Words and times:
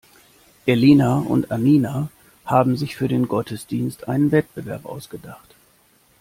Elina 0.65 1.19
und 1.19 1.51
Annina 1.51 2.09
haben 2.43 2.75
sich 2.75 2.95
für 2.95 3.07
den 3.07 3.27
Gottesdienst 3.27 4.07
einen 4.07 4.31
Wettbewerb 4.31 4.87
ausgedacht. 4.87 5.53